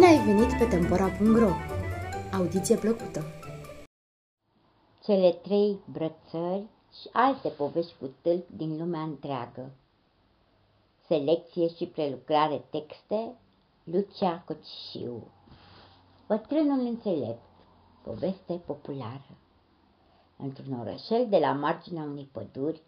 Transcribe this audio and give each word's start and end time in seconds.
ai 0.00 0.24
venit 0.24 0.58
pe 0.58 0.64
Tempora.ro! 0.64 1.50
Audiție 2.32 2.76
plăcută! 2.76 3.24
Cele 5.02 5.32
trei 5.32 5.78
brățări 5.92 6.66
și 7.00 7.08
alte 7.12 7.48
povești 7.48 7.94
cu 7.98 8.10
tâlp 8.22 8.48
din 8.56 8.78
lumea 8.78 9.00
întreagă. 9.00 9.70
Selecție 11.06 11.68
și 11.68 11.86
prelucrare 11.86 12.64
texte 12.70 13.34
Lucia 13.84 14.44
Cocișiu 14.46 15.26
Bătrânul 16.26 16.86
înțelept 16.86 17.42
Poveste 18.02 18.52
populară 18.66 19.36
Într-un 20.36 20.80
orășel 20.80 21.26
de 21.28 21.38
la 21.38 21.52
marginea 21.52 22.02
unei 22.02 22.28
păduri 22.32 22.82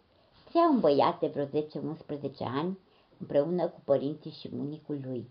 trăia 0.49 0.69
un 0.69 0.79
băiat 0.79 1.19
de 1.19 1.27
vreo 1.27 1.45
10-11 1.45 2.31
ani 2.39 2.77
împreună 3.19 3.67
cu 3.67 3.81
părinții 3.83 4.31
și 4.31 4.49
bunicul 4.49 4.99
lui. 5.03 5.29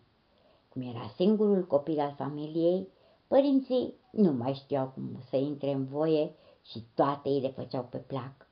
Cum 0.74 0.82
era 0.82 1.12
singurul 1.16 1.66
copil 1.66 2.00
al 2.00 2.14
familiei, 2.16 2.88
părinții 3.26 3.94
nu 4.10 4.32
mai 4.32 4.54
știau 4.54 4.86
cum 4.86 5.22
să 5.30 5.36
intre 5.36 5.70
în 5.70 5.84
voie 5.84 6.34
și 6.62 6.84
toate 6.94 7.28
îi 7.28 7.40
le 7.40 7.48
făceau 7.48 7.82
pe 7.82 7.98
plac. 7.98 8.46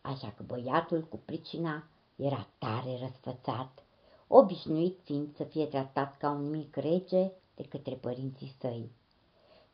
Așa 0.00 0.32
că 0.36 0.42
băiatul 0.46 1.02
cu 1.02 1.16
pricina 1.24 1.84
era 2.16 2.48
tare 2.58 2.98
răsfățat, 3.00 3.84
obișnuit 4.26 4.98
fiind 5.04 5.36
să 5.36 5.44
fie 5.44 5.66
tratat 5.66 6.16
ca 6.16 6.30
un 6.30 6.50
mic 6.50 6.76
rege 6.76 7.30
de 7.54 7.62
către 7.68 7.94
părinții 7.94 8.54
săi. 8.60 8.90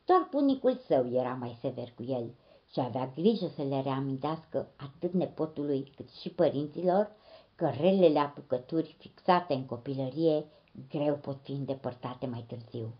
Doar 0.05 0.27
bunicul 0.31 0.75
său 0.75 1.13
era 1.13 1.33
mai 1.33 1.57
sever 1.61 1.93
cu 1.95 2.03
el 2.03 2.35
și 2.71 2.79
avea 2.79 3.11
grijă 3.15 3.47
să 3.55 3.63
le 3.63 3.81
reamintească 3.81 4.71
atât 4.75 5.13
nepotului 5.13 5.91
cât 5.95 6.09
și 6.09 6.29
părinților 6.29 7.11
că 7.55 7.69
relele 7.79 8.19
apucături 8.19 8.95
fixate 8.99 9.53
în 9.53 9.65
copilărie 9.65 10.45
greu 10.89 11.15
pot 11.15 11.39
fi 11.43 11.51
îndepărtate 11.51 12.25
mai 12.25 12.45
târziu. 12.47 12.93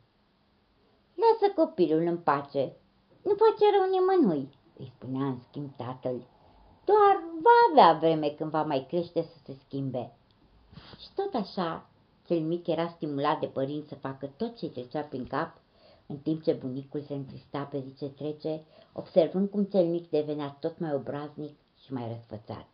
Lasă 1.15 1.53
copilul 1.55 2.01
în 2.01 2.17
pace, 2.17 2.75
nu 3.23 3.33
face 3.35 3.65
rău 3.77 3.89
nimănui, 3.89 4.49
îi 4.77 4.91
spunea 4.95 5.25
în 5.25 5.39
schimb 5.39 5.75
tatăl. 5.75 6.27
Doar 6.85 7.23
va 7.41 7.57
avea 7.71 7.99
vreme 7.99 8.29
când 8.29 8.49
va 8.49 8.63
mai 8.63 8.85
crește 8.87 9.21
să 9.21 9.37
se 9.43 9.53
schimbe. 9.65 10.11
Și 10.99 11.07
tot 11.15 11.33
așa, 11.33 11.89
cel 12.25 12.39
mic 12.39 12.67
era 12.67 12.87
stimulat 12.87 13.39
de 13.39 13.45
părinți 13.45 13.87
să 13.87 13.95
facă 13.95 14.25
tot 14.37 14.57
ce 14.57 14.69
trecea 14.69 15.01
prin 15.01 15.25
cap, 15.25 15.61
în 16.07 16.17
timp 16.17 16.43
ce 16.43 16.53
bunicul 16.53 17.01
se 17.01 17.13
întrista 17.13 17.63
pe 17.63 17.79
zi 17.79 17.93
ce 17.93 18.09
trece, 18.09 18.65
observând 18.93 19.49
cum 19.49 19.63
cel 19.63 19.85
mic 19.85 20.09
devenea 20.09 20.57
tot 20.59 20.79
mai 20.79 20.93
obraznic 20.93 21.57
și 21.75 21.93
mai 21.93 22.07
răsfățat. 22.07 22.67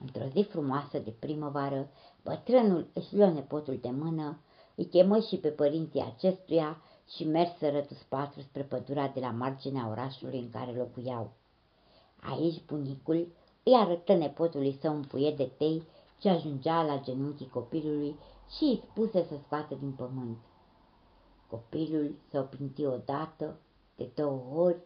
Într-o 0.00 0.24
zi 0.34 0.42
frumoasă 0.42 0.98
de 0.98 1.10
primăvară, 1.10 1.88
bătrânul 2.22 2.86
își 2.92 3.16
luă 3.16 3.26
nepotul 3.26 3.78
de 3.80 3.90
mână, 3.90 4.38
îi 4.74 4.86
chemă 4.86 5.18
și 5.18 5.36
pe 5.36 5.48
părinții 5.48 6.14
acestuia 6.14 6.82
și 7.08 7.24
merseră 7.24 7.80
toți 7.80 8.06
patru 8.08 8.40
spre 8.40 8.62
pădura 8.62 9.08
de 9.08 9.20
la 9.20 9.30
marginea 9.30 9.88
orașului 9.88 10.38
în 10.38 10.50
care 10.50 10.72
locuiau. 10.72 11.30
Aici 12.20 12.64
bunicul 12.66 13.28
îi 13.62 13.74
arătă 13.74 14.14
nepotului 14.14 14.78
său 14.80 14.94
un 14.94 15.04
puiet 15.04 15.36
de 15.36 15.50
tei 15.56 15.82
ce 16.18 16.28
ajungea 16.28 16.82
la 16.82 17.00
genunchii 17.00 17.48
copilului 17.48 18.16
și 18.56 18.64
îi 18.64 18.82
spuse 18.90 19.26
să 19.28 19.34
scoată 19.44 19.74
din 19.74 19.92
pământ. 19.92 20.38
Copilul 21.50 22.14
se 22.30 22.38
opinti 22.38 22.84
odată, 22.84 23.58
de 23.96 24.10
două 24.14 24.42
ori, 24.54 24.78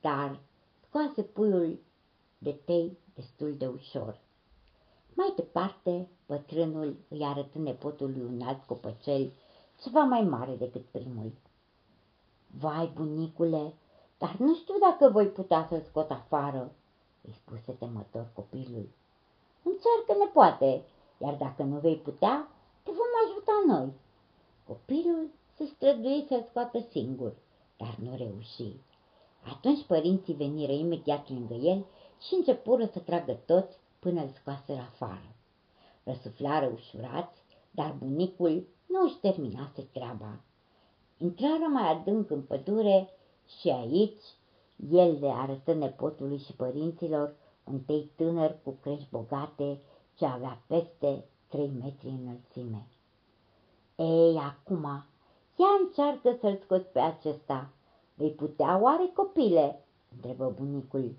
dar 0.00 0.40
scoase 0.86 1.22
puiul 1.22 1.78
de 2.38 2.52
tei 2.64 2.98
destul 3.14 3.56
de 3.56 3.66
ușor. 3.66 4.20
Mai 5.14 5.32
departe, 5.36 6.08
bătrânul 6.26 6.96
îi 7.08 7.24
arătă 7.24 7.58
nepotului 7.58 8.20
un 8.20 8.40
alt 8.40 8.64
copăcel, 8.64 9.32
ceva 9.82 10.00
mai 10.00 10.22
mare 10.22 10.54
decât 10.54 10.84
primul. 10.84 11.32
Vai, 12.58 12.92
bunicule, 12.94 13.74
dar 14.18 14.36
nu 14.38 14.54
știu 14.54 14.74
dacă 14.78 15.12
voi 15.12 15.26
putea 15.26 15.66
să-l 15.68 15.82
scot 15.88 16.10
afară, 16.10 16.72
îi 17.22 17.32
spuse 17.32 17.72
temător 17.72 18.30
copilul. 18.34 18.88
Încearcă 19.62 20.24
ne 20.24 20.30
poate, 20.32 20.82
iar 21.18 21.34
dacă 21.34 21.62
nu 21.62 21.78
vei 21.78 21.96
putea, 21.96 22.48
te 22.82 22.90
vom 22.90 23.12
ajuta 23.26 23.52
noi. 23.66 23.92
Copilul 24.66 25.30
se 25.56 25.64
strădui 25.64 26.24
să-l 26.28 26.46
scoată 26.48 26.80
singur, 26.90 27.32
dar 27.76 27.96
nu 28.02 28.16
reuși. 28.16 28.76
Atunci 29.44 29.84
părinții 29.86 30.34
veniră 30.34 30.72
imediat 30.72 31.30
lângă 31.30 31.54
el 31.54 31.86
și 32.20 32.34
începură 32.34 32.84
să 32.92 32.98
tragă 32.98 33.32
toți 33.46 33.76
până 34.02 34.20
îl 34.20 34.28
scoaseră 34.40 34.80
afară. 34.80 35.34
Răsuflară 36.04 36.66
ușurați, 36.74 37.40
dar 37.70 37.94
bunicul 37.98 38.66
nu 38.86 39.02
își 39.04 39.18
terminase 39.20 39.82
treaba. 39.92 40.40
Intrară 41.18 41.66
mai 41.72 41.90
adânc 41.90 42.30
în 42.30 42.42
pădure 42.42 43.08
și 43.58 43.68
aici 43.68 44.24
el 44.90 45.18
le 45.20 45.28
arătă 45.28 45.72
nepotului 45.72 46.38
și 46.38 46.52
părinților 46.52 47.34
un 47.64 47.80
tei 47.80 48.10
tânăr 48.16 48.56
cu 48.64 48.76
crești 48.80 49.08
bogate 49.10 49.80
ce 50.14 50.24
avea 50.24 50.62
peste 50.66 51.24
trei 51.48 51.72
metri 51.82 52.08
înălțime. 52.08 52.86
Ei, 53.96 54.36
acum, 54.36 54.82
ia 55.56 55.66
încearcă 55.84 56.36
să-l 56.40 56.58
scoți 56.64 56.86
pe 56.86 56.98
acesta. 56.98 57.70
Vei 58.14 58.30
putea 58.30 58.80
oare, 58.80 59.10
copile? 59.14 59.84
întrebă 60.14 60.54
bunicul. 60.56 61.14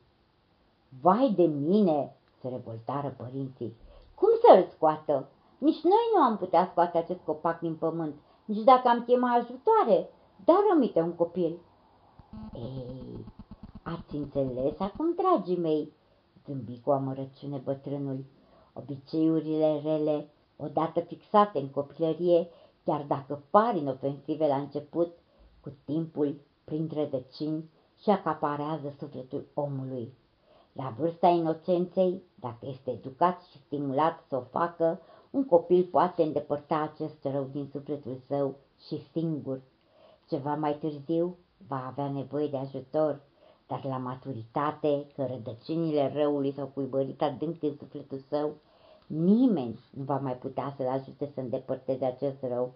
Vai 1.02 1.34
de 1.36 1.46
mine, 1.46 2.16
se 2.44 2.50
revoltară 2.50 3.16
părinții. 3.18 3.76
Cum 4.16 4.30
să-l 4.42 4.68
scoată? 4.76 5.30
Nici 5.58 5.82
noi 5.84 6.06
nu 6.16 6.22
am 6.22 6.38
putea 6.38 6.68
scoate 6.72 6.98
acest 6.98 7.20
copac 7.26 7.60
din 7.60 7.76
pământ, 7.76 8.16
nici 8.46 8.64
dacă 8.64 8.88
am 8.88 9.04
chema 9.04 9.34
ajutoare. 9.34 10.10
Dar 10.46 10.56
rămite 10.70 11.02
un 11.02 11.14
copil. 11.14 11.58
Ei, 12.54 13.26
ați 13.84 14.16
înțeles 14.16 14.80
acum, 14.80 15.16
dragii 15.16 15.58
mei, 15.58 15.94
zâmbi 16.46 16.82
cu 16.82 16.92
amărăciune 16.92 17.58
bătrânul. 17.58 18.26
Obiceiurile 18.74 19.82
rele, 19.84 20.30
odată 20.58 21.00
fixate 21.00 21.60
în 21.60 21.70
copilărie, 21.70 22.48
chiar 22.84 23.06
dacă 23.08 23.44
par 23.50 23.76
inofensive 23.76 24.48
la 24.48 24.56
început, 24.56 25.12
cu 25.62 25.72
timpul 25.86 26.42
prind 26.64 26.92
rădăcini 26.92 27.70
și 28.02 28.10
acaparează 28.10 28.94
sufletul 29.00 29.46
omului. 29.54 30.14
La 30.74 30.94
vârsta 30.98 31.28
inocenței, 31.28 32.22
dacă 32.36 32.66
este 32.66 32.92
educat 32.92 33.42
și 33.42 33.58
stimulat 33.58 34.24
să 34.28 34.36
o 34.36 34.42
facă, 34.42 35.00
un 35.30 35.46
copil 35.46 35.84
poate 35.92 36.24
îndepărta 36.24 36.82
acest 36.82 37.24
rău 37.24 37.48
din 37.52 37.70
sufletul 37.72 38.22
său 38.28 38.56
și 38.88 39.02
singur. 39.12 39.62
Ceva 40.30 40.56
mai 40.56 40.78
târziu 40.78 41.38
va 41.68 41.86
avea 41.88 42.12
nevoie 42.12 42.48
de 42.48 42.58
ajutor, 42.58 43.22
dar 43.68 43.84
la 43.84 43.98
maturitate, 43.98 45.08
că 45.16 45.26
rădăcinile 45.26 46.12
răului 46.16 46.54
s-au 46.54 46.68
cuibărit 46.68 47.22
adânc 47.22 47.64
în 47.64 47.76
sufletul 47.78 48.24
său, 48.30 48.54
nimeni 49.08 49.80
nu 49.90 50.04
va 50.04 50.18
mai 50.18 50.38
putea 50.38 50.74
să-l 50.78 50.88
ajute 50.88 51.32
să 51.34 51.40
îndepărteze 51.40 52.06
acest 52.06 52.38
rău, 52.42 52.74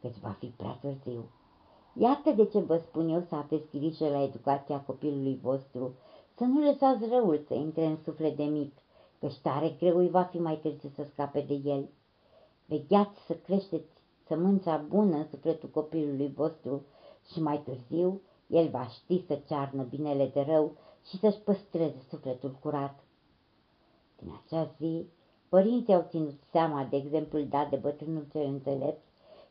căci 0.00 0.18
va 0.22 0.36
fi 0.38 0.46
prea 0.46 0.78
târziu. 0.80 1.24
Iată 1.92 2.30
de 2.30 2.44
ce 2.44 2.58
vă 2.58 2.76
spun 2.76 3.08
eu 3.08 3.20
să 3.28 3.34
aveți 3.34 3.78
grijă 3.78 4.08
la 4.08 4.22
educația 4.22 4.80
copilului 4.80 5.38
vostru, 5.42 5.94
să 6.40 6.46
nu 6.46 6.60
lăsați 6.60 7.08
răul 7.08 7.44
să 7.46 7.54
intre 7.54 7.84
în 7.86 7.96
suflet 8.04 8.36
de 8.36 8.42
mic, 8.44 8.72
căci 9.18 9.38
tare 9.42 9.76
greu 9.78 9.96
îi 9.96 10.08
va 10.08 10.22
fi 10.22 10.38
mai 10.38 10.56
târziu 10.56 10.88
să 10.94 11.06
scape 11.12 11.40
de 11.40 11.54
el. 11.54 11.88
Vegheați 12.66 13.20
să 13.26 13.34
creșteți 13.34 13.90
sămânța 14.26 14.76
bună 14.76 15.16
în 15.16 15.26
sufletul 15.30 15.68
copilului 15.68 16.32
vostru 16.36 16.82
și 17.32 17.42
mai 17.42 17.58
târziu 17.58 18.20
el 18.46 18.68
va 18.68 18.86
ști 18.86 19.24
să 19.26 19.40
cearnă 19.46 19.82
binele 19.82 20.26
de 20.26 20.40
rău 20.40 20.76
și 21.08 21.18
să-și 21.18 21.38
păstreze 21.38 22.02
sufletul 22.08 22.56
curat. 22.60 22.98
Din 24.18 24.40
acea 24.44 24.74
zi, 24.78 25.06
părinții 25.48 25.94
au 25.94 26.06
ținut 26.08 26.40
seama 26.50 26.84
de 26.84 26.96
exemplul 26.96 27.46
dat 27.48 27.70
de 27.70 27.76
bătrânul 27.76 28.26
cel 28.32 28.46
înțelept 28.46 29.02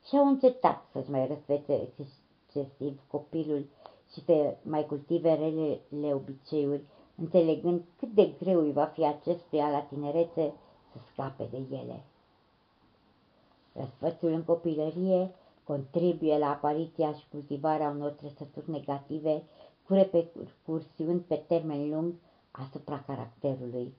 și 0.08 0.16
au 0.16 0.28
încetat 0.28 0.86
să-și 0.92 1.10
mai 1.10 1.28
răsfețe 1.28 1.90
excesiv 1.98 3.02
copilul 3.08 3.66
și 4.14 4.24
să 4.24 4.58
mai 4.62 4.86
cultive 4.86 5.34
relele 5.34 6.14
obiceiuri, 6.14 6.84
înțelegând 7.16 7.84
cât 7.98 8.14
de 8.14 8.34
greu 8.40 8.60
îi 8.60 8.72
va 8.72 8.86
fi 8.86 9.06
acestuia 9.06 9.70
la 9.70 9.80
tinerețe 9.80 10.54
să 10.92 10.98
scape 11.12 11.48
de 11.52 11.58
ele. 11.76 12.04
Răsfățul 13.74 14.32
în 14.32 14.44
copilărie 14.44 15.32
contribuie 15.64 16.38
la 16.38 16.50
apariția 16.50 17.14
și 17.14 17.26
cultivarea 17.32 17.90
unor 17.90 18.12
trăsături 18.12 18.70
negative 18.70 19.44
cu 19.86 19.94
repercursiuni 19.94 21.20
pe 21.20 21.36
termen 21.48 21.90
lung 21.90 22.14
asupra 22.52 23.04
caracterului. 23.08 23.94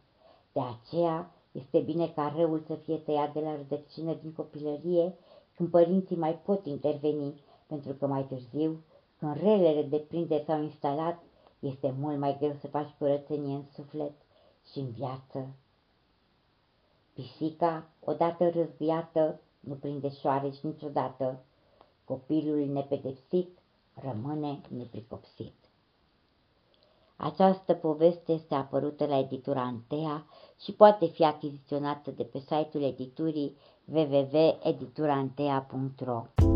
De 0.53 0.61
aceea 0.61 1.31
este 1.53 1.79
bine 1.79 2.09
ca 2.09 2.35
răul 2.37 2.62
să 2.67 2.75
fie 2.75 2.97
tăiat 2.97 3.33
de 3.33 3.41
la 3.41 3.57
rădăcină 3.57 4.15
din 4.23 4.33
copilărie 4.33 5.15
când 5.55 5.69
părinții 5.69 6.17
mai 6.17 6.39
pot 6.39 6.67
interveni, 6.67 7.41
pentru 7.67 7.93
că 7.93 8.07
mai 8.07 8.25
târziu 8.25 8.85
când 9.20 9.37
relele 9.43 9.82
de 9.82 9.96
prinde 9.96 10.43
s-au 10.46 10.62
instalat, 10.62 11.22
este 11.58 11.94
mult 11.99 12.19
mai 12.19 12.37
greu 12.38 12.56
să 12.61 12.67
faci 12.67 12.94
curățenie 12.99 13.55
în 13.55 13.64
suflet 13.72 14.12
și 14.70 14.78
în 14.78 14.90
viață. 14.90 15.49
Pisica, 17.14 17.87
odată 18.05 18.49
râzbiată, 18.49 19.40
nu 19.61 19.75
prinde 19.75 20.11
șoareci 20.11 20.58
niciodată. 20.58 21.43
Copilul 22.05 22.67
nepedepsit 22.67 23.58
rămâne 23.94 24.61
nepricopsit. 24.69 25.55
Această 27.16 27.75
poveste 27.75 28.32
este 28.32 28.55
apărută 28.55 29.06
la 29.06 29.19
editura 29.19 29.61
Antea 29.61 30.26
și 30.61 30.73
poate 30.73 31.06
fi 31.06 31.25
achiziționată 31.25 32.11
de 32.11 32.23
pe 32.23 32.38
site-ul 32.38 32.82
editurii 32.82 33.56
www.edituraantea.ro 33.84 36.50